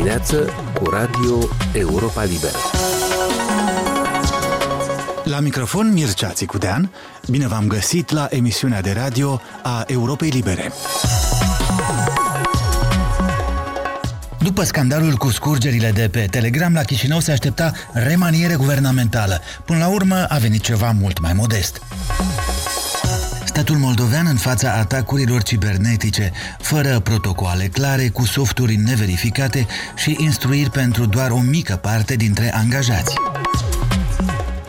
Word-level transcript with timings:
dimineață 0.00 0.48
cu 0.74 0.90
Radio 0.90 1.38
Europa 1.72 2.24
Liberă. 2.24 2.56
La 5.24 5.40
microfon 5.40 5.92
Mircea 5.92 6.28
Țicudean, 6.28 6.90
bine 7.28 7.46
v-am 7.46 7.66
găsit 7.66 8.10
la 8.10 8.26
emisiunea 8.30 8.80
de 8.80 8.92
radio 8.92 9.40
a 9.62 9.84
Europei 9.86 10.28
Libere. 10.28 10.72
După 14.38 14.64
scandalul 14.64 15.14
cu 15.14 15.30
scurgerile 15.30 15.90
de 15.90 16.08
pe 16.08 16.26
Telegram, 16.30 16.74
la 16.74 16.82
Chișinău 16.82 17.20
se 17.20 17.32
aștepta 17.32 17.72
remaniere 17.92 18.54
guvernamentală. 18.54 19.40
Până 19.64 19.78
la 19.78 19.88
urmă 19.88 20.24
a 20.28 20.36
venit 20.36 20.62
ceva 20.62 20.90
mult 20.90 21.20
mai 21.20 21.32
modest. 21.32 21.82
Statul 23.50 23.76
moldovean 23.76 24.26
în 24.26 24.36
fața 24.36 24.72
atacurilor 24.72 25.42
cibernetice, 25.42 26.32
fără 26.58 27.00
protocoale 27.00 27.66
clare, 27.66 28.08
cu 28.08 28.26
softuri 28.26 28.76
neverificate 28.76 29.66
și 29.96 30.16
instruiri 30.18 30.70
pentru 30.70 31.06
doar 31.06 31.30
o 31.30 31.38
mică 31.38 31.76
parte 31.76 32.14
dintre 32.14 32.54
angajați. 32.54 33.14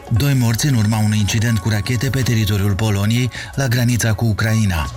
Doi 0.10 0.34
morți 0.34 0.66
în 0.66 0.74
urma 0.76 0.98
unui 0.98 1.18
incident 1.18 1.58
cu 1.58 1.70
rachete 1.70 2.10
pe 2.10 2.22
teritoriul 2.22 2.74
Poloniei, 2.74 3.32
la 3.56 3.68
granița 3.68 4.14
cu 4.14 4.26
Ucraina. 4.26 4.90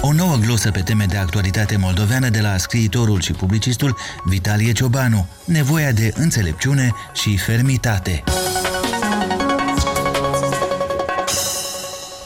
O 0.00 0.12
nouă 0.12 0.36
glosă 0.36 0.70
pe 0.70 0.80
teme 0.80 1.04
de 1.04 1.16
actualitate 1.16 1.76
moldoveană 1.76 2.28
de 2.28 2.40
la 2.40 2.56
scriitorul 2.56 3.20
și 3.20 3.32
publicistul 3.32 3.96
Vitalie 4.24 4.72
Ciobanu, 4.72 5.26
nevoia 5.44 5.92
de 5.92 6.12
înțelepciune 6.16 6.94
și 7.12 7.36
fermitate. 7.36 8.24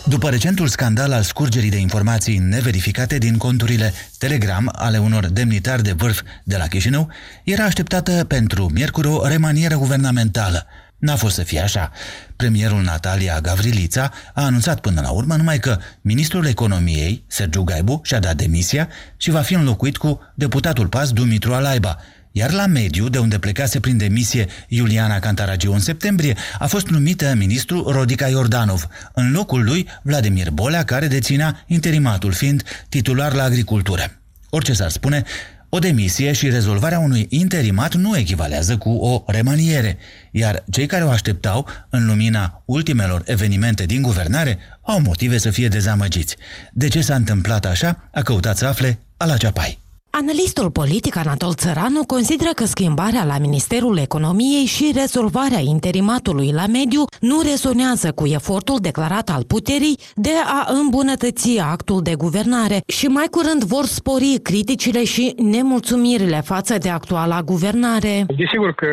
După 0.08 0.30
recentul 0.30 0.66
scandal 0.68 1.12
al 1.12 1.22
scurgerii 1.22 1.70
de 1.70 1.76
informații 1.76 2.38
neverificate 2.38 3.18
din 3.18 3.36
conturile 3.36 3.92
Telegram 4.18 4.72
ale 4.74 4.98
unor 4.98 5.26
demnitari 5.26 5.82
de 5.82 5.92
vârf 5.92 6.22
de 6.44 6.56
la 6.56 6.66
Chișinău, 6.66 7.10
era 7.44 7.64
așteptată 7.64 8.24
pentru 8.24 8.68
miercuri 8.72 9.08
o 9.08 9.26
remanieră 9.26 9.76
guvernamentală. 9.76 10.66
N-a 10.98 11.16
fost 11.16 11.34
să 11.34 11.42
fie 11.42 11.60
așa. 11.60 11.90
Premierul 12.36 12.82
Natalia 12.82 13.40
Gavrilița 13.40 14.12
a 14.34 14.44
anunțat 14.44 14.80
până 14.80 15.00
la 15.00 15.10
urmă 15.10 15.36
numai 15.36 15.58
că 15.58 15.78
ministrul 16.00 16.46
economiei, 16.46 17.24
Sergiu 17.26 17.62
Gaibu, 17.62 18.00
și-a 18.04 18.18
dat 18.18 18.36
demisia 18.36 18.88
și 19.16 19.30
va 19.30 19.40
fi 19.40 19.54
înlocuit 19.54 19.96
cu 19.96 20.20
deputatul 20.34 20.86
PAS 20.86 21.12
Dumitru 21.12 21.54
Alaiba, 21.54 21.96
iar 22.32 22.52
la 22.52 22.66
mediu, 22.66 23.08
de 23.08 23.18
unde 23.18 23.38
plecase 23.38 23.80
prin 23.80 23.96
demisie 23.96 24.46
Iuliana 24.68 25.18
Cantaragiu 25.18 25.72
în 25.72 25.80
septembrie, 25.80 26.36
a 26.58 26.66
fost 26.66 26.88
numită 26.88 27.34
ministru 27.36 27.90
Rodica 27.90 28.28
Iordanov, 28.28 28.86
în 29.14 29.32
locul 29.32 29.64
lui 29.64 29.88
Vladimir 30.02 30.50
Bolea, 30.50 30.84
care 30.84 31.06
deținea 31.06 31.64
interimatul 31.66 32.32
fiind 32.32 32.62
titular 32.88 33.32
la 33.32 33.42
agricultură. 33.42 34.20
Orice 34.50 34.72
s-ar 34.72 34.90
spune, 34.90 35.24
o 35.70 35.78
demisie 35.78 36.32
și 36.32 36.50
rezolvarea 36.50 36.98
unui 36.98 37.26
interimat 37.28 37.94
nu 37.94 38.16
echivalează 38.16 38.76
cu 38.76 38.90
o 38.90 39.22
remaniere, 39.26 39.98
iar 40.30 40.64
cei 40.70 40.86
care 40.86 41.04
o 41.04 41.10
așteptau, 41.10 41.66
în 41.90 42.06
lumina 42.06 42.62
ultimelor 42.64 43.22
evenimente 43.26 43.86
din 43.86 44.02
guvernare, 44.02 44.58
au 44.82 45.00
motive 45.00 45.38
să 45.38 45.50
fie 45.50 45.68
dezamăgiți. 45.68 46.36
De 46.72 46.88
ce 46.88 47.00
s-a 47.00 47.14
întâmplat 47.14 47.64
așa, 47.64 48.08
a 48.12 48.22
căutat 48.22 48.56
să 48.56 48.66
afle 48.66 48.98
Ala 49.16 49.36
Ceapai. 49.36 49.87
Analistul 50.22 50.70
politic 50.70 51.16
Anatol 51.16 51.54
Țăranu 51.62 52.00
consideră 52.14 52.52
că 52.58 52.64
schimbarea 52.64 53.24
la 53.32 53.38
Ministerul 53.46 53.96
Economiei 53.98 54.66
și 54.76 54.92
rezolvarea 55.00 55.62
interimatului 55.74 56.50
la 56.60 56.66
mediu 56.78 57.02
nu 57.30 57.36
rezonează 57.50 58.08
cu 58.18 58.24
efortul 58.38 58.78
declarat 58.88 59.28
al 59.36 59.44
puterii 59.54 59.98
de 60.26 60.34
a 60.58 60.60
îmbunătăți 60.80 61.48
actul 61.74 62.00
de 62.08 62.14
guvernare 62.24 62.78
și 62.96 63.06
mai 63.18 63.28
curând 63.36 63.62
vor 63.74 63.86
spori 63.98 64.30
criticile 64.48 65.02
și 65.14 65.24
nemulțumirile 65.54 66.38
față 66.52 66.74
de 66.84 66.90
actuala 66.98 67.38
guvernare. 67.52 68.14
Desigur 68.42 68.70
că 68.82 68.90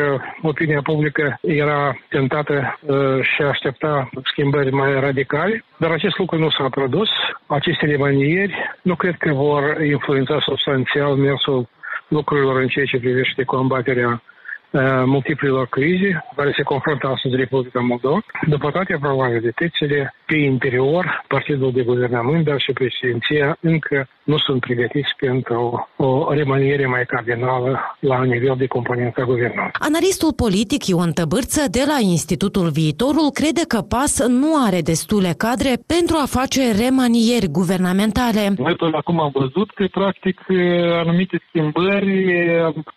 opinia 0.50 0.82
publică 0.90 1.24
era 1.64 1.80
tentată 2.14 2.54
uh, 2.58 2.96
și 3.30 3.40
aștepta 3.52 3.92
schimbări 4.30 4.70
mai 4.80 4.90
radicale, 5.06 5.64
dar 5.78 5.90
acest 5.90 6.18
lucru 6.18 6.38
nu 6.38 6.50
s-a 6.50 6.68
produs. 6.68 7.08
Aceste 7.46 7.86
remanieri 7.86 8.54
nu 8.82 8.94
cred 8.94 9.16
că 9.16 9.32
vor 9.32 9.80
influența 9.84 10.40
substanțial 10.40 11.14
mersul 11.14 11.68
lucrurilor 12.08 12.60
în 12.60 12.68
ceea 12.68 12.84
ce 12.84 12.98
privește 12.98 13.44
combaterea 13.44 14.22
uh, 14.70 15.02
multiplelor 15.04 15.66
crize 15.68 16.24
care 16.36 16.52
se 16.56 16.62
confruntă 16.62 17.06
astăzi 17.06 17.36
Republica 17.36 17.80
Moldova. 17.80 18.20
După 18.46 18.70
toate 18.70 18.96
probabilitățile, 19.00 20.14
pe 20.26 20.36
interior, 20.36 21.24
Partidul 21.28 21.72
de 21.72 21.82
Guvernământ, 21.82 22.44
dar 22.44 22.60
și 22.60 22.72
președinția 22.72 23.56
încă 23.60 24.08
nu 24.22 24.38
sunt 24.38 24.60
pregătiți 24.60 25.12
pentru 25.16 25.88
o 25.96 26.32
remaniere 26.32 26.86
mai 26.86 27.04
cardinală 27.06 27.96
la 28.00 28.24
nivel 28.24 28.54
de 28.58 28.66
componența 28.66 29.22
guvernului. 29.22 29.70
Analistul 29.72 30.32
politic 30.32 30.86
Ion 30.86 31.12
Tăbârță 31.12 31.62
de 31.70 31.82
la 31.86 31.98
Institutul 32.00 32.68
Viitorul 32.70 33.30
crede 33.32 33.64
că 33.68 33.80
PAS 33.80 34.26
nu 34.26 34.50
are 34.66 34.80
destule 34.80 35.32
cadre 35.36 35.72
pentru 35.86 36.16
a 36.22 36.26
face 36.38 36.60
remanieri 36.84 37.48
guvernamentale. 37.58 38.42
Noi 38.58 38.74
până 38.74 38.96
acum 38.96 39.20
am 39.20 39.30
văzut 39.34 39.70
că 39.70 39.84
practic 39.90 40.40
anumite 41.02 41.36
schimbări 41.48 42.12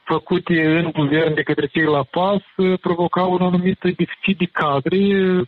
făcute 0.03 0.55
în 0.83 0.91
guvern 0.93 1.33
de 1.33 1.41
către 1.41 1.65
cei 1.65 1.83
la 1.83 2.03
PAS 2.11 2.43
provocau 2.81 3.31
un 3.31 3.41
anumit 3.41 3.77
deficit 3.81 4.37
de 4.37 4.49
cadre 4.51 4.99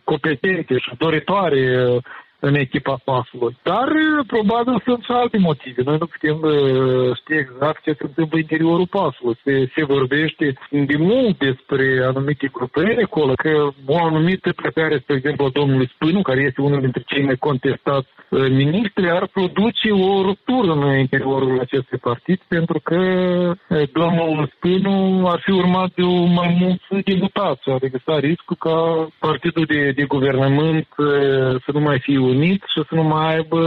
competente 0.04 0.74
și 0.78 0.90
doritoare 0.98 1.71
You. 1.72 2.02
În 2.46 2.54
echipa 2.54 2.96
pasului. 3.04 3.56
Dar 3.62 3.88
probabil 4.26 4.82
sunt 4.84 5.02
și 5.02 5.12
alte 5.12 5.38
motive. 5.38 5.82
Noi 5.84 5.96
nu 5.98 6.06
putem 6.06 6.38
uh, 6.42 7.16
ști 7.20 7.32
exact 7.32 7.82
ce 7.82 7.92
se 7.98 8.04
întâmplă 8.08 8.36
în 8.36 8.44
interiorul 8.46 8.86
pasului. 8.86 9.38
Se, 9.44 9.70
se 9.74 9.84
vorbește 9.84 10.46
de 10.70 10.96
mult 10.98 11.38
despre 11.38 11.84
anumite 12.10 12.46
grupări 12.52 13.02
acolo, 13.02 13.32
că 13.34 13.68
o 13.86 13.96
anumită 14.04 14.52
plecare, 14.52 14.98
spre 14.98 15.14
exemplu, 15.14 15.44
a 15.44 15.58
domnului 15.60 15.90
Spânu, 15.94 16.22
care 16.22 16.40
este 16.40 16.60
unul 16.60 16.80
dintre 16.80 17.02
cei 17.06 17.24
mai 17.24 17.36
contestați 17.36 18.08
uh, 18.28 18.48
ministri, 18.50 19.10
ar 19.10 19.26
produce 19.26 19.90
o 19.90 20.22
ruptură 20.22 20.72
în 20.72 20.98
interiorul 20.98 21.60
acestui 21.60 21.98
partid, 21.98 22.40
pentru 22.48 22.80
că 22.82 23.00
uh, 23.68 23.82
domnul 23.92 24.52
Spânu 24.54 25.26
ar 25.26 25.40
fi 25.44 25.50
urmat 25.50 25.90
de 25.94 26.02
o 26.02 26.24
mai 26.24 26.56
mulți 26.60 27.08
deputați. 27.10 27.70
Adică 27.70 28.00
s-a 28.04 28.18
riscul 28.18 28.56
ca 28.58 29.08
partidul 29.18 29.64
de, 29.64 29.92
de 29.96 30.04
guvernământ 30.04 30.86
să 31.64 31.70
nu 31.72 31.80
mai 31.80 31.98
fie 31.98 32.18
unit 32.34 32.62
și 32.72 32.80
să 32.88 32.94
nu 32.94 33.02
mai 33.02 33.34
aibă 33.34 33.60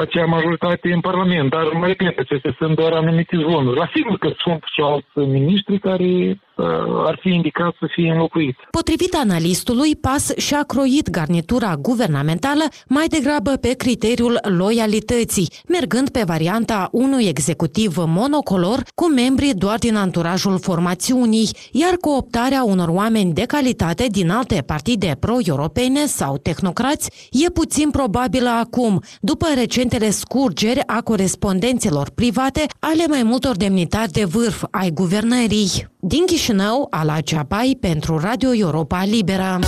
acea 0.00 0.24
majoritate 0.24 0.92
în 0.92 1.00
Parlament. 1.00 1.50
Dar, 1.50 1.64
mai 1.80 1.88
repet, 1.88 2.18
acestea 2.18 2.54
sunt 2.58 2.74
doar 2.76 2.92
anumite 2.92 3.36
zonuri. 3.50 3.78
La 3.78 3.88
sigur 3.94 4.18
că 4.18 4.30
sunt 4.38 4.62
și 4.74 4.80
alți 4.80 5.30
miniștri 5.32 5.78
care 5.78 6.10
uh, 6.10 6.66
ar 7.10 7.18
fi 7.20 7.28
indicat 7.28 7.74
să 7.80 7.86
fie 7.94 8.10
înlocuiți. 8.10 8.58
Potrivit 8.70 9.14
analistului, 9.14 9.96
PAS 9.96 10.36
și-a 10.36 10.62
croit 10.62 11.10
garnitura 11.10 11.74
guvernamentală 11.76 12.64
mai 12.88 13.06
degrabă 13.06 13.50
pe 13.50 13.72
criteriul 13.82 14.38
loialității, 14.58 15.48
mergând 15.68 16.08
pe 16.10 16.22
varianta 16.26 16.88
unui 16.92 17.24
executiv 17.28 17.94
monocolor 17.96 18.78
cu 18.94 19.06
membri 19.08 19.50
doar 19.54 19.78
din 19.78 19.96
anturajul 19.96 20.58
formațiunii, 20.58 21.48
iar 21.72 21.94
cooptarea 22.00 22.62
unor 22.64 22.88
oameni 22.88 23.32
de 23.32 23.44
calitate 23.46 24.06
din 24.10 24.30
alte 24.30 24.62
partide 24.66 25.16
pro-europene 25.20 26.04
sau 26.04 26.36
tehnocrați 26.36 27.28
e 27.44 27.50
puțin 27.50 27.90
probabilă 27.90 28.48
acum, 28.48 29.00
după 29.20 29.46
recent 29.54 29.89
recentele 29.90 30.10
scurgeri 30.10 30.82
a 30.86 31.00
corespondențelor 31.00 32.10
private 32.14 32.66
ale 32.78 33.06
mai 33.06 33.22
multor 33.22 33.56
demnitari 33.56 34.12
de 34.12 34.24
vârf 34.24 34.64
ai 34.70 34.90
guvernării. 34.90 35.88
Din 36.00 36.26
Chișinău, 36.26 36.86
Ala 36.90 37.20
Ceapai 37.20 37.76
pentru 37.80 38.18
Radio 38.18 38.54
Europa 38.54 39.04
Liberă. 39.04 39.58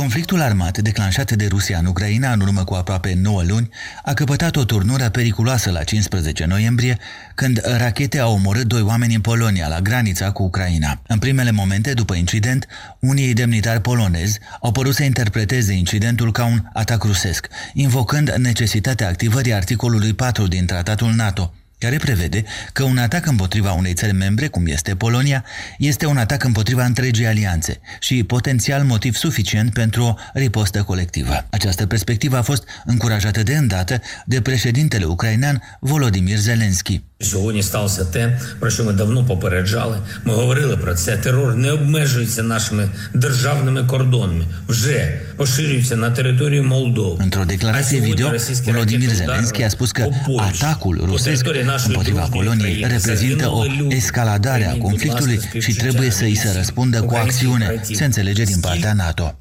Conflictul 0.00 0.40
armat 0.40 0.78
declanșat 0.78 1.32
de 1.32 1.46
Rusia 1.46 1.78
în 1.78 1.86
Ucraina 1.86 2.32
în 2.32 2.40
urmă 2.40 2.64
cu 2.64 2.74
aproape 2.74 3.14
9 3.14 3.42
luni 3.42 3.68
a 4.04 4.12
căpătat 4.12 4.56
o 4.56 4.64
turnură 4.64 5.08
periculoasă 5.08 5.70
la 5.70 5.82
15 5.84 6.44
noiembrie, 6.44 6.98
când 7.34 7.60
rachete 7.64 8.18
au 8.18 8.32
omorât 8.32 8.62
doi 8.64 8.80
oameni 8.80 9.14
în 9.14 9.20
Polonia, 9.20 9.68
la 9.68 9.80
granița 9.80 10.30
cu 10.30 10.42
Ucraina. 10.42 11.02
În 11.06 11.18
primele 11.18 11.50
momente 11.50 11.94
după 11.94 12.14
incident, 12.14 12.66
unii 12.98 13.34
demnitari 13.34 13.80
polonezi 13.80 14.38
au 14.60 14.72
părut 14.72 14.94
să 14.94 15.02
interpreteze 15.02 15.72
incidentul 15.72 16.32
ca 16.32 16.44
un 16.44 16.62
atac 16.72 17.02
rusesc, 17.02 17.48
invocând 17.72 18.30
necesitatea 18.30 19.08
activării 19.08 19.54
articolului 19.54 20.12
4 20.12 20.46
din 20.46 20.66
tratatul 20.66 21.12
NATO, 21.12 21.54
care 21.79 21.97
prevede 21.97 22.43
că 22.73 22.83
un 22.83 22.97
atac 22.97 23.25
împotriva 23.25 23.71
unei 23.71 23.93
țări 23.93 24.13
membre, 24.13 24.47
cum 24.47 24.65
este 24.65 24.95
Polonia, 24.95 25.45
este 25.77 26.05
un 26.05 26.17
atac 26.17 26.43
împotriva 26.43 26.85
întregii 26.85 27.25
alianțe 27.25 27.79
și 27.99 28.23
potențial 28.23 28.83
motiv 28.83 29.15
suficient 29.15 29.73
pentru 29.73 30.03
o 30.03 30.15
ripostă 30.33 30.83
colectivă. 30.83 31.45
Această 31.49 31.85
perspectivă 31.85 32.37
a 32.37 32.41
fost 32.41 32.63
încurajată 32.85 33.43
de 33.43 33.55
îndată 33.55 34.01
de 34.25 34.41
președintele 34.41 35.05
ucrainean 35.05 35.61
Volodymyr 35.79 36.37
Zelensky. 36.37 37.03
Сьогодні 37.21 37.63
сталося 37.63 38.05
те, 38.05 38.39
про 38.59 38.69
що 38.69 38.83
ми 38.83 38.93
давно 38.93 39.25
попереджали. 39.25 39.97
Ми 40.23 40.33
говорили 40.33 40.77
про 40.77 40.95
це. 40.95 41.17
Терор 41.17 41.55
не 41.55 41.71
обмежується 41.71 42.43
нашими 42.43 42.89
державними 43.13 43.83
кордонами, 43.83 44.45
вже 44.67 45.21
поширюється 45.37 45.95
на 45.95 46.11
територію 46.11 46.63
Молдови. 46.63 47.23
Într-o 47.23 47.45
declarație 47.45 47.99
video, 47.99 48.31
Volodymyr 48.65 49.09
Zelensky 49.13 49.63
a 49.63 49.69
spus 49.69 49.91
că 49.91 50.09
atacul 50.37 51.01
rusesc 51.05 51.45
împotriva 51.86 52.28
Poloniei 52.30 52.84
reprezintă 52.88 53.48
o 53.48 53.64
escaladare 53.88 54.66
a 54.66 54.76
conflictului 54.76 55.40
și 55.58 55.74
trebuie 55.74 56.10
să 56.10 56.24
îi 56.24 56.34
se 56.34 56.52
răspundă 56.56 57.02
cu 57.02 57.14
acțiune, 57.14 57.80
se 57.82 58.04
înțelege 58.04 58.44
din 58.44 58.60
partea 58.60 58.92
NATO. 58.92 59.38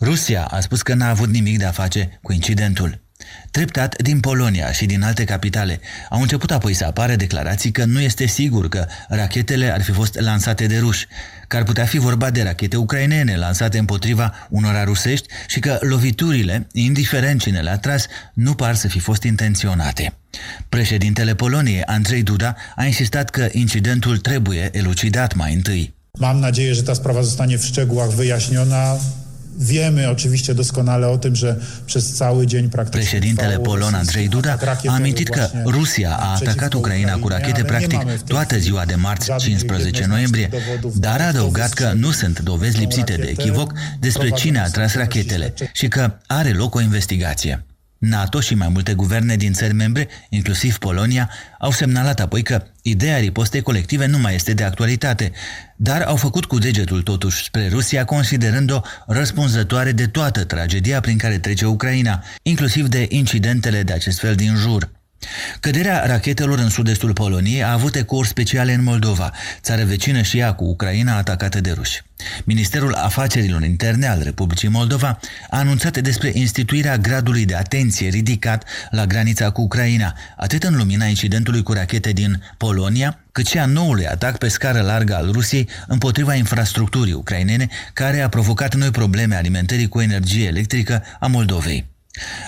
Rusia 0.00 0.44
a 0.44 0.60
spus 0.60 0.82
că 0.82 0.94
n-a 0.94 1.08
avut 1.08 1.28
nimic 1.28 1.58
de 1.58 1.64
a 1.64 1.70
face 1.70 2.18
cu 2.22 2.32
incidentul. 2.32 3.05
Treptat, 3.50 4.02
din 4.02 4.20
Polonia 4.20 4.72
și 4.72 4.86
din 4.86 5.02
alte 5.02 5.24
capitale, 5.24 5.80
au 6.10 6.20
început 6.20 6.50
apoi 6.50 6.72
să 6.72 6.84
apară 6.84 7.16
declarații 7.16 7.70
că 7.70 7.84
nu 7.84 8.00
este 8.00 8.26
sigur 8.26 8.68
că 8.68 8.86
rachetele 9.08 9.72
ar 9.72 9.82
fi 9.82 9.90
fost 9.90 10.20
lansate 10.20 10.66
de 10.66 10.78
ruși, 10.78 11.06
că 11.48 11.56
ar 11.56 11.62
putea 11.62 11.84
fi 11.84 11.98
vorba 11.98 12.30
de 12.30 12.42
rachete 12.42 12.76
ucrainene 12.76 13.36
lansate 13.36 13.78
împotriva 13.78 14.46
unora 14.50 14.84
rusești 14.84 15.26
și 15.46 15.60
că 15.60 15.78
loviturile, 15.80 16.66
indiferent 16.72 17.40
cine 17.40 17.60
le-a 17.60 17.78
tras, 17.78 18.06
nu 18.32 18.54
par 18.54 18.74
să 18.74 18.88
fi 18.88 18.98
fost 18.98 19.22
intenționate. 19.22 20.12
Președintele 20.68 21.34
Poloniei, 21.34 21.82
Andrzej 21.82 22.22
Duda, 22.22 22.56
a 22.76 22.84
insistat 22.84 23.30
că 23.30 23.48
incidentul 23.52 24.18
trebuie 24.18 24.70
elucidat 24.72 25.34
mai 25.34 25.54
întâi. 25.54 25.94
Mam 26.18 26.40
nadzieję, 26.40 26.74
że 26.74 26.82
ta 26.82 26.94
sprawa 26.94 27.22
zostanie 27.22 27.58
w 27.58 27.64
szczegółach 27.64 28.10
wyjaśniona. 28.10 28.82
Wiemy 29.58 30.10
oczywiście 30.10 30.54
doskonale 30.54 31.08
o 31.08 31.18
tym, 31.18 31.36
że 31.36 31.56
przez 31.86 32.12
cały 32.12 32.46
dzień 32.46 32.70
praktycznie 32.70 33.00
Președintele 33.00 33.58
polon 33.58 33.94
Andrei 33.94 34.28
Duda 34.28 34.58
a 34.88 34.94
amintit 34.94 35.28
că 35.28 35.50
Rusia 35.64 36.16
a 36.16 36.34
atacat 36.34 36.74
Ucraina 36.74 37.18
cu 37.18 37.28
rachete 37.28 37.64
practic 37.64 38.00
toată 38.26 38.58
ziua 38.58 38.84
de 38.84 38.94
marți 38.94 39.32
15 39.36 40.06
noiembrie, 40.06 40.50
dar 40.94 41.20
a 41.20 41.26
adăugat 41.26 41.72
că 41.72 41.92
nu 41.94 42.10
sunt 42.10 42.40
dovezi 42.40 42.78
lipsite 42.78 43.14
de 43.16 43.26
echivoc 43.26 43.72
despre 44.00 44.30
cine 44.30 44.60
a 44.60 44.68
tras 44.68 44.94
rachetele 44.94 45.54
și 45.72 45.88
că 45.88 46.12
are 46.26 46.52
loc 46.52 46.74
o 46.74 46.80
investigație. 46.80 47.64
NATO 47.98 48.40
și 48.40 48.54
mai 48.54 48.68
multe 48.68 48.94
guverne 48.94 49.36
din 49.36 49.52
țări 49.52 49.74
membre, 49.74 50.08
inclusiv 50.28 50.78
Polonia, 50.78 51.30
au 51.58 51.70
semnalat 51.70 52.20
apoi 52.20 52.42
că 52.42 52.62
ideea 52.82 53.18
ripostei 53.18 53.62
colective 53.62 54.06
nu 54.06 54.18
mai 54.18 54.34
este 54.34 54.54
de 54.54 54.64
actualitate, 54.64 55.32
dar 55.76 56.02
au 56.02 56.16
făcut 56.16 56.44
cu 56.44 56.58
degetul 56.58 57.02
totuși 57.02 57.44
spre 57.44 57.68
Rusia, 57.68 58.04
considerând-o 58.04 58.80
răspunzătoare 59.06 59.92
de 59.92 60.06
toată 60.06 60.44
tragedia 60.44 61.00
prin 61.00 61.18
care 61.18 61.38
trece 61.38 61.66
Ucraina, 61.66 62.24
inclusiv 62.42 62.86
de 62.86 63.06
incidentele 63.08 63.82
de 63.82 63.92
acest 63.92 64.18
fel 64.18 64.34
din 64.34 64.54
jur. 64.54 64.95
Căderea 65.60 66.06
rachetelor 66.06 66.58
în 66.58 66.68
sud-estul 66.68 67.12
Poloniei 67.12 67.62
a 67.62 67.72
avut 67.72 67.94
ecouri 67.94 68.28
speciale 68.28 68.72
în 68.72 68.82
Moldova, 68.82 69.32
țară 69.60 69.84
vecină 69.84 70.22
și 70.22 70.38
ea 70.38 70.52
cu 70.52 70.64
Ucraina 70.64 71.16
atacată 71.16 71.60
de 71.60 71.70
ruși. 71.70 72.02
Ministerul 72.44 72.94
Afacerilor 72.94 73.62
Interne 73.62 74.06
al 74.06 74.20
Republicii 74.22 74.68
Moldova 74.68 75.18
a 75.50 75.58
anunțat 75.58 75.98
despre 75.98 76.30
instituirea 76.34 76.96
gradului 76.96 77.44
de 77.44 77.54
atenție 77.54 78.08
ridicat 78.08 78.64
la 78.90 79.06
granița 79.06 79.50
cu 79.50 79.60
Ucraina, 79.60 80.14
atât 80.36 80.62
în 80.62 80.76
lumina 80.76 81.04
incidentului 81.04 81.62
cu 81.62 81.72
rachete 81.72 82.12
din 82.12 82.42
Polonia, 82.56 83.18
cât 83.32 83.46
și 83.46 83.58
a 83.58 83.66
noului 83.66 84.06
atac 84.06 84.38
pe 84.38 84.48
scară 84.48 84.80
largă 84.80 85.14
al 85.14 85.32
Rusiei 85.32 85.68
împotriva 85.86 86.34
infrastructurii 86.34 87.12
ucrainene, 87.12 87.68
care 87.92 88.20
a 88.20 88.28
provocat 88.28 88.74
noi 88.74 88.90
probleme 88.90 89.34
alimentării 89.34 89.88
cu 89.88 90.00
energie 90.00 90.46
electrică 90.46 91.02
a 91.20 91.26
Moldovei. 91.26 91.95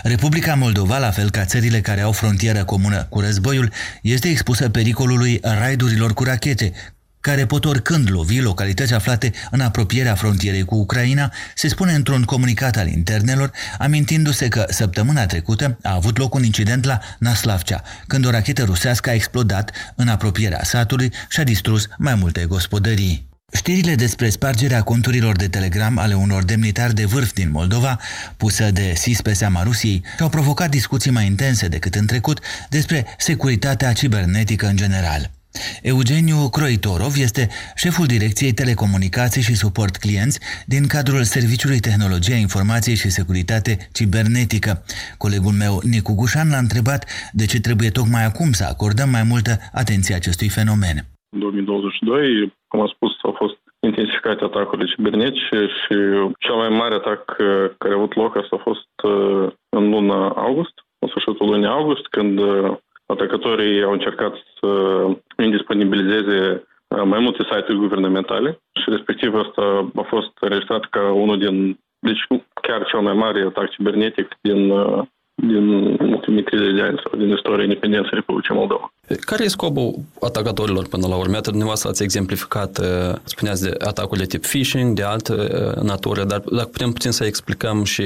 Republica 0.02 0.54
Moldova, 0.54 0.98
la 0.98 1.10
fel 1.10 1.30
ca 1.30 1.44
țările 1.44 1.80
care 1.80 2.00
au 2.00 2.12
frontieră 2.12 2.64
comună 2.64 3.06
cu 3.08 3.20
războiul, 3.20 3.72
este 4.02 4.28
expusă 4.28 4.68
pericolului 4.68 5.40
raidurilor 5.42 6.14
cu 6.14 6.24
rachete, 6.24 6.72
care 7.20 7.46
pot 7.46 7.64
oricând 7.64 8.10
lovi 8.10 8.40
localități 8.40 8.94
aflate 8.94 9.32
în 9.50 9.60
apropierea 9.60 10.14
frontierei 10.14 10.64
cu 10.64 10.74
Ucraina, 10.74 11.32
se 11.54 11.68
spune 11.68 11.92
într-un 11.92 12.22
comunicat 12.22 12.76
al 12.76 12.88
internelor, 12.88 13.50
amintindu-se 13.78 14.48
că 14.48 14.64
săptămâna 14.68 15.26
trecută 15.26 15.78
a 15.82 15.94
avut 15.94 16.18
loc 16.18 16.34
un 16.34 16.44
incident 16.44 16.84
la 16.84 16.98
Naslavcea, 17.18 17.82
când 18.06 18.26
o 18.26 18.30
rachetă 18.30 18.62
rusească 18.64 19.10
a 19.10 19.14
explodat 19.14 19.70
în 19.94 20.08
apropierea 20.08 20.64
satului 20.64 21.12
și 21.28 21.40
a 21.40 21.44
distrus 21.44 21.86
mai 21.98 22.14
multe 22.14 22.44
gospodării. 22.44 23.27
Știrile 23.52 23.94
despre 23.94 24.28
spargerea 24.28 24.82
conturilor 24.82 25.36
de 25.36 25.48
telegram 25.48 25.98
ale 25.98 26.14
unor 26.14 26.44
demnitari 26.44 26.94
de 26.94 27.04
vârf 27.04 27.32
din 27.32 27.50
Moldova, 27.50 28.00
pusă 28.36 28.70
de 28.70 28.92
SIS 28.94 29.20
pe 29.20 29.32
seama 29.32 29.62
Rusiei, 29.62 30.04
au 30.20 30.28
provocat 30.28 30.70
discuții 30.70 31.10
mai 31.10 31.26
intense 31.26 31.68
decât 31.68 31.94
în 31.94 32.06
trecut 32.06 32.40
despre 32.68 33.06
securitatea 33.18 33.92
cibernetică 33.92 34.66
în 34.66 34.76
general. 34.76 35.30
Eugeniu 35.82 36.48
Croitorov 36.48 37.16
este 37.16 37.48
șeful 37.74 38.06
Direcției 38.06 38.52
Telecomunicații 38.52 39.42
și 39.42 39.54
Suport 39.54 39.96
Clienți 39.96 40.38
din 40.66 40.86
cadrul 40.86 41.24
Serviciului 41.24 41.80
Tehnologia 41.80 42.34
Informației 42.34 42.94
și 42.94 43.10
Securitate 43.10 43.88
Cibernetică. 43.92 44.84
Colegul 45.16 45.52
meu, 45.52 45.82
Nicu 45.84 46.14
Gușan, 46.14 46.48
l-a 46.50 46.58
întrebat 46.58 47.04
de 47.32 47.44
ce 47.44 47.60
trebuie 47.60 47.90
tocmai 47.90 48.24
acum 48.24 48.52
să 48.52 48.64
acordăm 48.64 49.10
mai 49.10 49.22
multă 49.22 49.60
atenție 49.72 50.14
acestui 50.14 50.48
fenomen. 50.48 51.06
2022, 51.30 52.52
cum 52.68 52.80
am 52.80 52.86
spus, 52.86 53.12
au 53.22 53.32
fost 53.32 53.56
intensificate 53.80 54.44
atacurile 54.44 54.92
cibernetice 54.94 55.66
și 55.66 55.94
cel 56.38 56.54
mai 56.54 56.68
mare 56.68 56.94
atac 56.94 57.24
care 57.78 57.94
a 57.94 57.96
avut 57.96 58.14
loc 58.14 58.36
asta 58.36 58.56
a 58.56 58.62
fost 58.62 58.88
în 59.68 59.90
luna 59.90 60.28
august, 60.28 60.72
în 60.98 61.08
sfârșitul 61.08 61.48
lunii 61.48 61.66
august, 61.66 62.06
când 62.06 62.40
atacatorii 63.06 63.82
au 63.82 63.92
încercat 63.92 64.34
să 64.60 64.70
indisponibilizeze 65.42 66.66
mai 67.04 67.20
multe 67.20 67.42
site-uri 67.42 67.78
guvernamentale 67.78 68.60
și 68.82 68.90
respectiv 68.90 69.34
asta 69.34 69.90
a 69.94 70.02
fost 70.02 70.30
înregistrat 70.40 70.84
ca 70.84 71.12
unul 71.12 71.38
din, 71.38 71.78
deci 71.98 72.26
chiar 72.62 72.84
cel 72.84 73.00
mai 73.00 73.14
mare 73.14 73.40
atac 73.40 73.70
cibernetic 73.70 74.36
din 74.40 74.72
din 75.42 75.96
ultimii 76.00 76.42
30 76.42 76.74
de 76.74 76.82
ani 76.82 77.00
sau 77.02 77.18
din 77.18 77.30
istoria 77.30 77.62
independenței 77.64 78.10
Republicii 78.12 78.54
Moldova. 78.54 78.92
Care 79.20 79.44
e 79.44 79.48
scopul 79.48 79.94
atacatorilor 80.20 80.86
până 80.86 81.06
la 81.06 81.16
urmă? 81.16 81.34
Iată, 81.34 81.48
dumneavoastră 81.48 81.88
ați 81.88 82.02
exemplificat, 82.02 82.80
spuneați 83.24 83.62
de 83.62 83.74
atacurile 83.78 84.26
tip 84.26 84.46
phishing, 84.46 84.94
de 84.94 85.02
altă 85.02 85.34
natură, 85.82 86.24
dar 86.24 86.38
dacă 86.40 86.68
putem 86.68 86.92
puțin 86.92 87.10
să 87.10 87.24
explicăm 87.24 87.84
și 87.84 88.02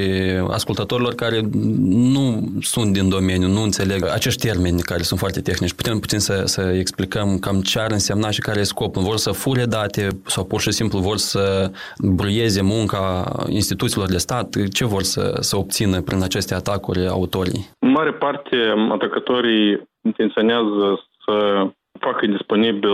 ascultătorilor 0.49 1.13
care 1.13 1.41
nu 1.89 2.51
sunt 2.61 2.93
din 2.93 3.09
domeniu, 3.09 3.47
nu 3.47 3.61
înțeleg 3.61 4.07
acești 4.07 4.47
termeni 4.47 4.81
care 4.81 5.01
sunt 5.01 5.19
foarte 5.19 5.41
tehnici, 5.41 5.73
putem 5.73 5.99
puțin 5.99 6.19
să, 6.19 6.41
să 6.45 6.61
explicăm 6.61 7.37
cam 7.39 7.61
ce 7.61 7.79
ar 7.79 7.91
însemna 7.91 8.29
și 8.29 8.39
care 8.39 8.59
e 8.59 8.63
scopul. 8.63 9.01
Vor 9.01 9.17
să 9.17 9.31
fure 9.31 9.65
date 9.65 10.07
sau 10.25 10.43
pur 10.43 10.61
și 10.61 10.71
simplu 10.71 10.99
vor 10.99 11.17
să 11.17 11.71
bruieze 12.01 12.61
munca 12.61 13.31
instituțiilor 13.47 14.09
de 14.09 14.17
stat? 14.17 14.55
Ce 14.71 14.85
vor 14.85 15.03
să, 15.03 15.37
să 15.39 15.57
obțină 15.57 16.01
prin 16.01 16.23
aceste 16.23 16.53
atacuri 16.53 17.07
autorii? 17.07 17.69
În 17.79 17.89
mare 17.89 18.11
parte, 18.11 18.55
atacatorii 18.91 19.91
intenționează 20.03 21.07
să 21.25 21.67
facă 21.99 22.25
disponibil 22.25 22.89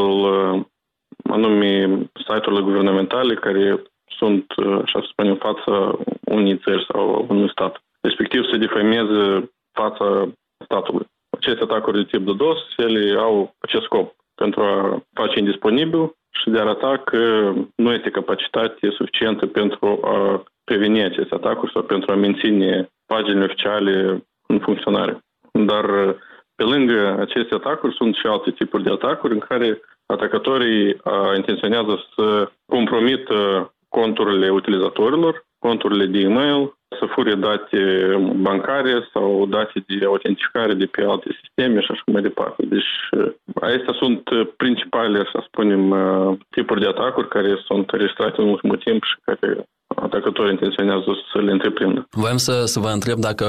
anume 1.24 2.02
site-urile 2.14 2.62
guvernamentale 2.62 3.34
care 3.34 3.84
sunt, 4.18 4.46
așa 4.84 5.00
să 5.00 5.08
spunem, 5.12 5.36
fața 5.36 5.98
unei 6.24 6.58
țări 6.58 6.86
sau 6.94 7.26
unui 7.30 7.50
stat. 7.50 7.84
Respectiv 8.02 8.44
să 8.46 8.58
defameze 8.58 9.52
fața 9.72 10.28
statului. 10.64 11.08
Aceste 11.30 11.64
atacuri 11.64 11.98
de 11.98 12.04
tip 12.04 12.26
de 12.26 12.34
DOS, 12.34 12.58
ele 12.78 13.20
au 13.20 13.56
acest 13.60 13.84
scop 13.84 14.16
pentru 14.36 14.62
a 14.62 15.04
face 15.14 15.40
indisponibil 15.40 16.16
și 16.30 16.50
de 16.50 16.58
a 16.58 16.62
arăta 16.62 16.98
că 16.98 17.54
nu 17.76 17.94
este 17.94 18.10
capacitate 18.10 18.90
suficientă 18.90 19.46
pentru 19.46 20.00
a 20.04 20.44
preveni 20.64 21.04
aceste 21.04 21.36
atacuri 21.36 21.72
sau 21.72 21.84
pentru 21.84 22.12
a 22.12 22.16
menține 22.16 22.90
paginile 23.06 23.44
oficiale 23.44 24.24
în 24.48 24.60
funcționare. 24.60 25.20
Dar 25.52 26.16
pe 26.60 26.66
lângă 26.66 27.18
aceste 27.20 27.54
atacuri 27.54 27.96
sunt 27.96 28.16
și 28.16 28.26
alte 28.28 28.52
tipuri 28.52 28.84
de 28.84 28.92
atacuri 28.92 29.34
în 29.34 29.40
care 29.40 29.82
atacatorii 30.06 31.02
intenționează 31.36 32.04
să 32.16 32.50
compromită 32.66 33.38
conturile 33.90 34.50
utilizatorilor, 34.50 35.46
conturile 35.60 36.06
de 36.06 36.20
e-mail, 36.20 36.74
să 37.00 37.06
fure 37.06 37.36
date 37.36 37.80
bancare 38.36 39.10
sau 39.14 39.46
date 39.46 39.84
de 39.88 40.06
autentificare 40.06 40.74
de 40.74 40.86
pe 40.86 41.02
alte 41.04 41.38
sisteme 41.42 41.82
și 41.82 41.92
așa 41.92 42.04
mai 42.06 42.22
departe. 42.22 42.66
Deci 42.66 42.92
acestea 43.62 43.94
sunt 43.94 44.24
principalele, 44.58 45.30
să 45.32 45.44
spunem, 45.46 45.82
tipuri 46.50 46.80
de 46.80 46.88
atacuri 46.88 47.28
care 47.28 47.56
sunt 47.66 47.90
înregistrate 47.90 48.42
în 48.42 48.48
ultimul 48.48 48.78
timp 48.78 49.04
și 49.04 49.16
care 49.24 49.64
atacătorii 49.96 50.52
intenționează 50.52 51.18
să 51.32 51.42
le 51.42 51.52
întreprindă. 51.52 52.08
Voiam 52.12 52.38
să, 52.38 52.64
să 52.66 52.80
vă 52.80 52.90
întreb 52.94 53.18
dacă 53.18 53.46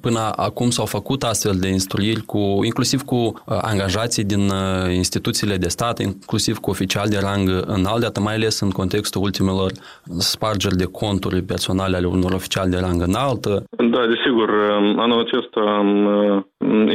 până 0.00 0.20
acum 0.36 0.70
s-au 0.70 0.86
făcut 0.86 1.22
astfel 1.22 1.56
de 1.60 1.68
instruiri, 1.68 2.20
cu, 2.20 2.60
inclusiv 2.64 3.00
cu 3.02 3.16
uh, 3.16 3.58
angajații 3.62 4.24
din 4.24 4.40
uh, 4.48 4.94
instituțiile 4.94 5.56
de 5.56 5.68
stat, 5.68 5.98
inclusiv 5.98 6.58
cu 6.58 6.70
oficiali 6.70 7.10
de 7.10 7.18
rang 7.22 7.48
înalt, 7.66 8.18
mai 8.18 8.34
ales 8.34 8.60
în 8.60 8.70
contextul 8.70 9.22
ultimelor 9.22 9.70
spargeri 10.18 10.76
de 10.76 10.84
conturi 10.84 11.42
personale 11.42 11.96
ale 11.96 12.06
unor 12.06 12.32
oficiali 12.32 12.70
de 12.70 12.78
rang 12.80 13.02
înalt. 13.02 13.46
Da, 13.94 14.06
desigur. 14.14 14.50
Anul 14.96 15.20
acesta 15.20 15.60
am 15.60 15.90
uh, 16.06 16.42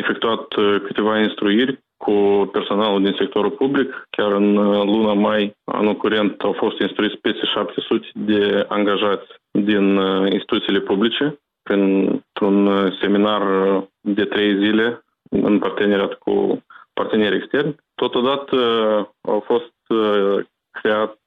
efectuat 0.01 0.45
câteva 0.85 1.19
instruiri 1.19 1.79
cu 2.01 2.49
personalul 2.51 3.03
din 3.03 3.15
sectorul 3.17 3.51
public. 3.51 4.07
Chiar 4.09 4.31
în 4.31 4.57
uh, 4.57 4.83
luna 4.83 5.13
mai, 5.13 5.55
anul 5.63 5.95
curent, 5.95 6.41
au 6.41 6.51
fost 6.51 6.79
instruiți 6.79 7.15
peste 7.15 7.45
700 7.45 8.07
de 8.13 8.65
angajați 8.67 9.27
din 9.51 9.97
uh, 9.97 10.31
instituțiile 10.31 10.79
publice 10.79 11.39
printr-un 11.63 12.65
uh, 12.65 12.97
seminar 13.01 13.43
de 13.99 14.25
trei 14.25 14.57
zile 14.63 15.03
în 15.29 15.59
parteneriat 15.59 16.13
cu 16.13 16.63
parteneri 16.93 17.35
externi. 17.35 17.75
Totodată 17.95 18.57
au 19.21 19.39
fost 19.45 19.73
creat 20.71 21.17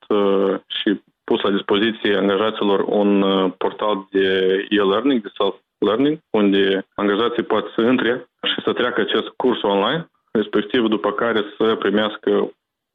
și 0.66 1.00
pus 1.24 1.40
la 1.40 1.50
dispoziție 1.50 2.16
angajaților 2.16 2.80
un 2.80 3.24
portal 3.58 4.06
de 4.10 4.28
e-learning, 4.68 5.22
de 5.22 5.30
self-learning, 5.38 6.18
unde 6.30 6.86
angajații 6.94 7.42
pot 7.42 7.64
să 7.74 7.80
intre 7.80 8.28
și 8.42 8.62
să 8.64 8.72
treacă 8.72 9.00
acest 9.00 9.28
curs 9.36 9.62
online 9.62 10.08
respectiv 10.40 10.80
după 10.88 11.10
care 11.12 11.40
să 11.56 11.66
primească 11.84 12.30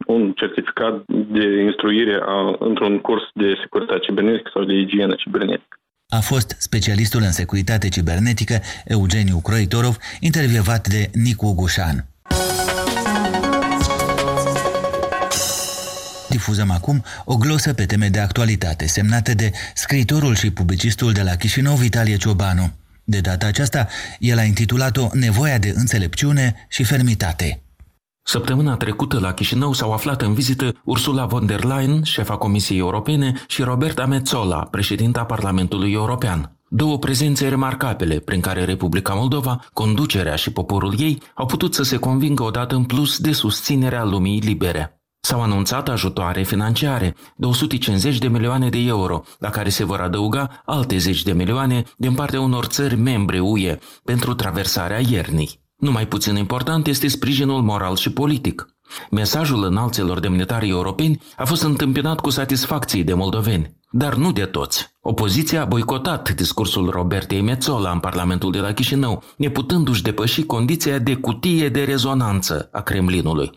un 0.06 0.34
certificat 0.42 0.94
de 1.08 1.46
instruire 1.70 2.20
a, 2.22 2.56
într-un 2.60 3.00
curs 3.00 3.24
de 3.34 3.50
securitate 3.62 4.00
cibernetică 4.00 4.50
sau 4.54 4.64
de 4.64 4.74
igienă 4.74 5.16
cibernetică. 5.16 5.76
A 6.08 6.20
fost 6.20 6.56
specialistul 6.60 7.22
în 7.22 7.32
securitate 7.32 7.90
cibernetică 7.90 8.56
Eugeniu 8.86 9.40
Croitorov, 9.44 9.98
intervievat 10.20 10.88
de 10.88 11.10
Nicu 11.14 11.54
Gușan. 11.54 12.06
Difuzăm 16.30 16.72
acum 16.72 17.04
o 17.26 17.36
glosă 17.38 17.74
pe 17.74 17.86
teme 17.86 18.08
de 18.08 18.20
actualitate, 18.20 18.88
semnată 18.88 19.34
de 19.34 19.52
scriitorul 19.74 20.36
și 20.36 20.52
publicistul 20.52 21.12
de 21.12 21.22
la 21.24 21.36
Chișinău, 21.36 21.76
Vitalie 21.76 22.18
Ciobanu. 22.18 22.79
De 23.10 23.20
data 23.20 23.46
aceasta, 23.46 23.88
el 24.20 24.38
a 24.38 24.44
intitulat-o 24.44 25.08
Nevoia 25.14 25.58
de 25.58 25.74
înțelepciune 25.76 26.66
și 26.68 26.84
fermitate. 26.84 27.64
Săptămâna 28.24 28.76
trecută 28.76 29.20
la 29.20 29.34
Chișinău 29.34 29.74
s-au 29.74 29.94
aflat 29.94 30.22
în 30.22 30.34
vizită 30.34 30.76
Ursula 30.84 31.26
von 31.26 31.46
der 31.46 31.64
Leyen, 31.64 32.04
șefa 32.04 32.38
Comisiei 32.38 32.80
Europene, 32.80 33.34
și 33.48 33.62
Roberta 33.62 34.06
Metzola, 34.06 34.60
președinta 34.60 35.24
Parlamentului 35.24 35.92
European. 35.92 36.58
Două 36.68 36.98
prezențe 36.98 37.48
remarcabile 37.48 38.20
prin 38.20 38.42
care 38.42 38.66
Republica 38.66 39.14
Moldova, 39.14 39.66
conducerea 39.74 40.36
și 40.36 40.52
poporul 40.52 40.96
ei 40.98 41.22
au 41.34 41.46
putut 41.46 41.74
să 41.74 41.84
se 41.84 41.98
convingă 41.98 42.44
odată 42.44 42.76
în 42.76 42.84
plus 42.84 43.20
de 43.20 43.32
susținerea 43.32 44.04
lumii 44.04 44.40
libere. 44.40 44.99
S-au 45.22 45.42
anunțat 45.42 45.90
ajutoare 45.90 46.44
financiare, 46.44 47.16
250 47.36 48.18
de 48.18 48.28
milioane 48.28 48.70
de 48.70 48.78
euro, 48.78 49.24
la 49.40 49.50
care 49.50 49.70
se 49.70 49.84
vor 49.84 50.00
adăuga 50.00 50.62
alte 50.66 50.98
zeci 50.98 51.24
de 51.24 51.32
milioane 51.32 51.84
din 51.98 52.14
partea 52.14 52.42
unor 52.42 52.66
țări 52.66 52.96
membre 52.96 53.40
UE 53.40 53.78
pentru 54.04 54.34
traversarea 54.34 55.00
iernii. 55.00 55.68
Numai 55.76 56.08
puțin 56.08 56.36
important 56.36 56.88
este 56.88 57.08
sprijinul 57.08 57.62
moral 57.62 57.96
și 57.96 58.12
politic. 58.12 58.68
Mesajul 59.12 59.64
înalților 59.64 60.20
demnitari 60.20 60.70
europeni 60.70 61.22
a 61.38 61.46
fost 61.46 61.64
întâmpinat 61.64 62.20
cu 62.20 62.30
satisfacție 62.30 63.04
de 63.04 63.14
moldoveni, 63.14 63.76
dar 63.92 64.16
nu 64.16 64.32
de 64.32 64.46
toți. 64.46 64.98
Opoziția 65.02 65.62
a 65.62 65.66
boicotat 65.66 66.32
discursul 66.32 66.90
Robertei 66.90 67.42
Metzola 67.42 67.92
în 67.92 68.00
Parlamentul 68.00 68.52
de 68.52 68.60
la 68.60 68.74
Chișinău, 68.74 69.24
neputându-și 69.38 70.04
depăși 70.04 70.44
condiția 70.44 70.98
de 70.98 71.16
cutie 71.16 71.70
de 71.70 71.84
rezonanță 71.84 72.70
a 72.72 72.82
Kremlinului. 72.82 73.52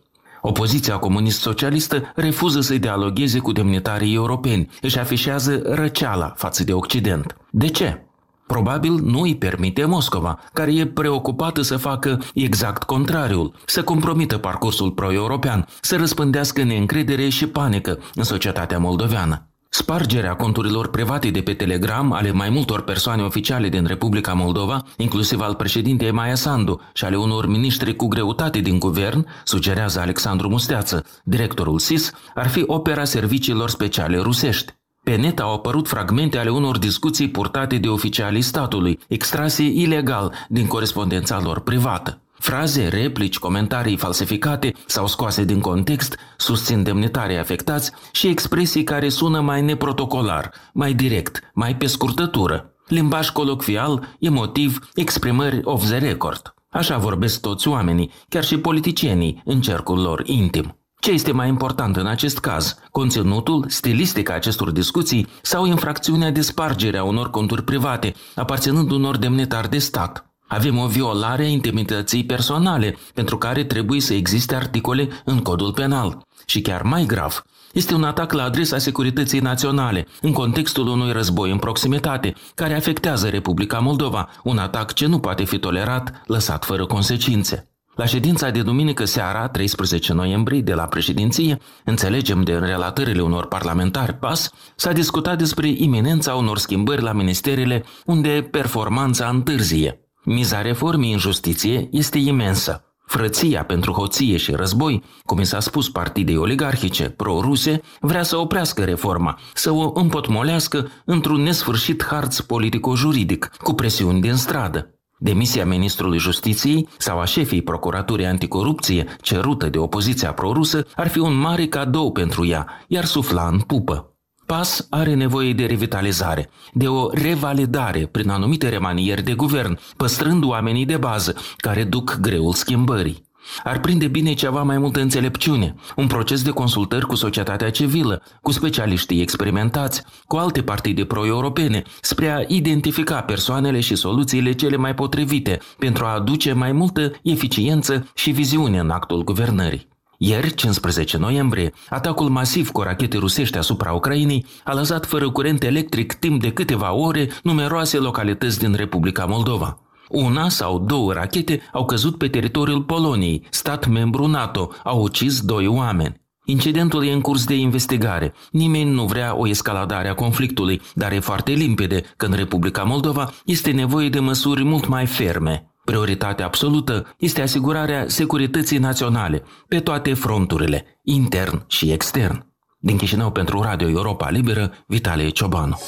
Opoziția 0.45 0.97
comunist-socialistă 0.99 2.13
refuză 2.15 2.61
să 2.61 2.75
dialogueze 2.75 3.39
cu 3.39 3.53
demnitarii 3.53 4.15
europeni, 4.15 4.71
își 4.81 4.99
afișează 4.99 5.63
răceala 5.65 6.33
față 6.37 6.65
de 6.65 6.73
Occident. 6.73 7.37
De 7.51 7.69
ce? 7.69 8.07
Probabil 8.47 8.93
nu 8.93 9.21
îi 9.21 9.37
permite 9.37 9.85
Moscova, 9.85 10.39
care 10.53 10.75
e 10.75 10.87
preocupată 10.87 11.63
să 11.63 11.77
facă 11.77 12.19
exact 12.35 12.83
contrariul, 12.83 13.55
să 13.67 13.83
compromită 13.83 14.39
parcursul 14.39 14.91
pro-european, 14.91 15.67
să 15.81 15.97
răspândească 15.97 16.63
neîncredere 16.63 17.29
și 17.29 17.47
panică 17.47 17.99
în 18.15 18.23
societatea 18.23 18.79
moldoveană. 18.79 19.52
Spargerea 19.75 20.35
conturilor 20.35 20.89
private 20.89 21.31
de 21.31 21.41
pe 21.41 21.55
Telegram 21.55 22.13
ale 22.13 22.31
mai 22.31 22.49
multor 22.51 22.83
persoane 22.83 23.23
oficiale 23.23 23.69
din 23.69 23.85
Republica 23.85 24.33
Moldova, 24.33 24.83
inclusiv 24.97 25.41
al 25.41 25.55
președintei 25.55 26.11
Maia 26.11 26.35
Sandu 26.35 26.81
și 26.93 27.05
ale 27.05 27.17
unor 27.17 27.47
miniștri 27.47 27.97
cu 27.97 28.07
greutate 28.07 28.59
din 28.61 28.79
guvern, 28.79 29.27
sugerează 29.45 30.01
Alexandru 30.01 30.49
Musteață, 30.49 31.05
directorul 31.25 31.79
SIS, 31.79 32.13
ar 32.35 32.49
fi 32.49 32.63
opera 32.67 33.05
serviciilor 33.05 33.71
speciale 33.71 34.19
rusești. 34.19 34.73
Pe 35.03 35.17
net 35.17 35.41
au 35.41 35.53
apărut 35.55 35.89
fragmente 35.89 36.39
ale 36.39 36.51
unor 36.51 36.79
discuții 36.79 37.31
purtate 37.31 37.77
de 37.77 37.89
oficialii 37.89 38.43
statului, 38.43 38.99
extrase 39.09 39.63
ilegal 39.63 40.33
din 40.49 40.67
corespondența 40.67 41.41
lor 41.41 41.61
privată. 41.61 42.22
Fraze, 42.43 42.89
replici, 42.89 43.39
comentarii 43.39 43.97
falsificate 43.97 44.73
sau 44.87 45.07
scoase 45.07 45.45
din 45.45 45.61
context 45.61 46.17
susțin 46.37 46.83
demnitarii 46.83 47.39
afectați 47.39 47.93
și 48.13 48.27
expresii 48.27 48.85
care 48.85 49.09
sună 49.09 49.41
mai 49.41 49.63
neprotocolar, 49.63 50.51
mai 50.73 50.93
direct, 50.93 51.41
mai 51.55 51.77
pe 51.77 51.87
scurtătură. 51.87 52.75
Limbaj 52.87 53.29
colocvial, 53.29 54.17
emotiv, 54.19 54.89
exprimări 54.95 55.61
off 55.65 55.87
the 55.87 55.99
record. 55.99 56.55
Așa 56.71 56.99
vorbesc 56.99 57.41
toți 57.41 57.69
oamenii, 57.69 58.11
chiar 58.29 58.45
și 58.45 58.59
politicienii, 58.59 59.43
în 59.45 59.61
cercul 59.61 60.01
lor 60.01 60.23
intim. 60.27 60.77
Ce 61.01 61.11
este 61.11 61.33
mai 61.33 61.49
important 61.49 61.97
în 61.97 62.07
acest 62.07 62.39
caz? 62.39 62.79
Conținutul, 62.91 63.65
stilistica 63.69 64.35
acestor 64.35 64.71
discuții 64.71 65.27
sau 65.43 65.67
infracțiunea 65.67 66.31
de 66.31 66.41
spargere 66.41 66.99
a 66.99 67.05
unor 67.05 67.31
conturi 67.31 67.65
private, 67.65 68.15
aparținând 68.35 68.91
unor 68.91 69.17
demnitari 69.17 69.71
de 69.71 69.79
stat? 69.79 70.32
Avem 70.53 70.79
o 70.79 70.87
violare 70.87 71.43
a 71.43 71.49
intimității 71.49 72.25
personale, 72.25 72.97
pentru 73.15 73.39
care 73.39 73.65
trebuie 73.65 74.01
să 74.01 74.15
existe 74.15 74.55
articole 74.55 75.09
în 75.25 75.39
codul 75.39 75.73
penal. 75.73 76.27
Și 76.47 76.61
chiar 76.61 76.83
mai 76.83 77.05
grav, 77.05 77.43
este 77.73 77.95
un 77.95 78.05
atac 78.05 78.33
la 78.33 78.43
adresa 78.43 78.79
securității 78.79 79.41
naționale, 79.41 80.07
în 80.21 80.33
contextul 80.33 80.87
unui 80.87 81.13
război 81.13 81.51
în 81.51 81.59
proximitate, 81.59 82.35
care 82.55 82.75
afectează 82.75 83.29
Republica 83.29 83.79
Moldova, 83.79 84.29
un 84.43 84.59
atac 84.59 84.93
ce 84.93 85.07
nu 85.07 85.19
poate 85.19 85.45
fi 85.45 85.59
tolerat, 85.59 86.23
lăsat 86.27 86.65
fără 86.65 86.87
consecințe. 86.87 87.67
La 87.95 88.07
ședința 88.07 88.51
de 88.51 88.63
duminică 88.63 89.05
seara, 89.05 89.49
13 89.49 90.13
noiembrie, 90.13 90.61
de 90.61 90.75
la 90.75 90.87
președinție, 90.87 91.59
înțelegem 91.85 92.43
de 92.43 92.55
relatările 92.55 93.23
unor 93.23 93.47
parlamentari 93.47 94.15
PAS, 94.15 94.51
s-a 94.77 94.93
discutat 94.93 95.39
despre 95.39 95.69
iminența 95.69 96.35
unor 96.35 96.59
schimbări 96.59 97.03
la 97.03 97.13
ministerele 97.13 97.85
unde 98.05 98.49
performanța 98.51 99.29
întârzie. 99.29 100.02
Miza 100.25 100.63
reformei 100.63 101.13
în 101.13 101.19
justiție 101.19 101.89
este 101.91 102.19
imensă. 102.19 102.85
Frăția 103.07 103.65
pentru 103.65 103.93
hoție 103.93 104.37
și 104.37 104.53
război, 104.53 105.03
cum 105.25 105.41
i 105.41 105.45
s-a 105.45 105.61
spus 105.61 105.89
partidei 105.89 106.37
oligarhice 106.37 107.09
pro-ruse, 107.09 107.81
vrea 108.01 108.23
să 108.23 108.37
oprească 108.37 108.85
reforma, 108.85 109.39
să 109.55 109.71
o 109.71 109.91
împotmolească 109.95 110.89
într-un 111.05 111.41
nesfârșit 111.41 112.05
harț 112.05 112.41
politico-juridic, 112.41 113.51
cu 113.63 113.73
presiuni 113.73 114.21
din 114.21 114.35
stradă. 114.35 114.95
Demisia 115.19 115.67
ministrului 115.67 116.19
justiției 116.19 116.89
sau 116.99 117.19
a 117.19 117.25
șefii 117.25 117.63
procuraturii 117.63 118.27
anticorupție, 118.27 119.17
cerută 119.21 119.69
de 119.69 119.79
opoziția 119.79 120.33
prorusă, 120.33 120.87
ar 120.97 121.09
fi 121.09 121.19
un 121.19 121.35
mare 121.35 121.67
cadou 121.67 122.13
pentru 122.13 122.47
ea, 122.47 122.67
iar 122.89 123.05
sufla 123.05 123.49
în 123.49 123.61
pupă. 123.61 124.12
PAS 124.47 124.87
are 124.91 125.15
nevoie 125.15 125.53
de 125.53 125.67
revitalizare, 125.67 126.51
de 126.73 126.89
o 126.89 127.11
revalidare 127.13 128.07
prin 128.07 128.29
anumite 128.29 128.69
remanieri 128.69 129.23
de 129.23 129.35
guvern, 129.35 129.79
păstrând 129.97 130.45
oamenii 130.45 130.87
de 130.87 130.97
bază 130.97 131.35
care 131.57 131.85
duc 131.85 132.19
greul 132.21 132.53
schimbării. 132.53 133.31
Ar 133.65 133.81
prinde 133.81 134.09
bine 134.09 134.35
ceva 134.35 134.63
mai 134.63 134.79
multă 134.79 135.01
înțelepciune, 135.01 135.75
un 135.97 136.07
proces 136.07 136.43
de 136.43 136.51
consultări 136.51 137.07
cu 137.07 137.15
societatea 137.15 137.71
civilă, 137.71 138.23
cu 138.43 138.51
specialiștii 138.51 139.21
experimentați, 139.21 140.03
cu 140.27 140.37
alte 140.37 140.63
partide 140.63 141.05
pro-europene, 141.05 141.83
spre 142.01 142.29
a 142.29 142.45
identifica 142.47 143.21
persoanele 143.21 143.81
și 143.81 143.95
soluțiile 143.95 144.53
cele 144.53 144.77
mai 144.77 144.95
potrivite 144.95 145.59
pentru 145.79 146.05
a 146.05 146.15
aduce 146.15 146.53
mai 146.53 146.73
multă 146.73 147.13
eficiență 147.23 148.11
și 148.15 148.31
viziune 148.31 148.79
în 148.79 148.91
actul 148.91 149.25
guvernării. 149.25 149.92
Ieri, 150.25 150.55
15 150.55 151.17
noiembrie, 151.17 151.73
atacul 151.89 152.29
masiv 152.29 152.71
cu 152.71 152.81
rachete 152.81 153.19
rusești 153.19 153.59
asupra 153.59 153.93
Ucrainei 153.93 154.47
a 154.65 154.75
lăsat 154.75 155.07
fără 155.07 155.31
curent 155.31 155.63
electric 155.63 156.13
timp 156.13 156.41
de 156.41 156.53
câteva 156.53 156.93
ore 156.93 157.29
numeroase 157.43 157.97
localități 157.97 158.59
din 158.59 158.75
Republica 158.75 159.25
Moldova. 159.25 159.79
Una 160.09 160.49
sau 160.49 160.79
două 160.79 161.13
rachete 161.13 161.61
au 161.73 161.85
căzut 161.85 162.19
pe 162.19 162.29
teritoriul 162.29 162.83
Poloniei, 162.83 163.47
stat 163.51 163.89
membru 163.89 164.27
NATO, 164.27 164.71
au 164.85 165.03
ucis 165.03 165.41
doi 165.41 165.67
oameni. 165.67 166.21
Incidentul 166.45 167.07
e 167.07 167.13
în 167.13 167.21
curs 167.21 167.45
de 167.45 167.55
investigare. 167.55 168.35
Nimeni 168.51 168.91
nu 168.91 169.05
vrea 169.05 169.37
o 169.37 169.49
escaladare 169.49 170.09
a 170.09 170.15
conflictului, 170.15 170.81
dar 170.95 171.13
e 171.13 171.21
foarte 171.21 171.53
limpede 171.53 172.03
că 172.17 172.27
în 172.27 172.33
Republica 172.33 172.83
Moldova 172.83 173.33
este 173.45 173.71
nevoie 173.71 174.09
de 174.09 174.21
măsuri 174.21 174.65
mult 174.65 174.87
mai 174.87 175.07
ferme. 175.07 175.72
Prioritatea 175.85 176.47
absolută 176.47 177.15
este 177.19 177.43
asigurarea 177.43 178.05
securității 178.09 178.79
naționale 178.79 179.43
pe 179.69 179.81
toate 179.81 180.15
fronturile, 180.15 181.01
intern 181.03 181.65
și 181.67 181.91
extern. 181.91 182.47
Din 182.79 182.97
Chișinău 182.97 183.31
pentru 183.31 183.63
Radio 183.63 183.89
Europa 183.89 184.31
Liberă, 184.31 184.73
Vitalie 184.87 185.29
Ciobanu. 185.29 185.79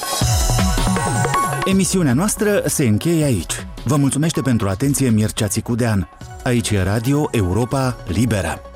Emisiunea 1.65 2.15
noastră 2.15 2.63
se 2.65 2.85
încheie 2.85 3.25
aici. 3.25 3.67
Vă 3.85 3.97
mulțumește 3.97 4.41
pentru 4.41 4.69
atenție 4.69 5.11
Mircea 5.11 5.49
Țicudean. 5.49 6.09
Aici 6.45 6.71
e 6.71 6.83
Radio 6.83 7.29
Europa 7.31 7.97
Liberă. 8.07 8.74